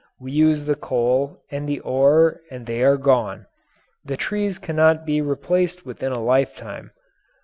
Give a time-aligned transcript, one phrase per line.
[0.19, 3.45] We use the coal and the ore and they are gone;
[4.03, 6.89] the trees cannot be replaced within a lifetime.